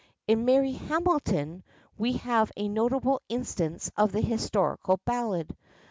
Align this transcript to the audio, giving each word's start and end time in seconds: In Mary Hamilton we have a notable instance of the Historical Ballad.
In 0.27 0.45
Mary 0.45 0.71
Hamilton 0.71 1.61
we 1.95 2.13
have 2.13 2.51
a 2.57 2.67
notable 2.67 3.21
instance 3.29 3.91
of 3.95 4.11
the 4.11 4.21
Historical 4.21 4.99
Ballad. 5.05 5.55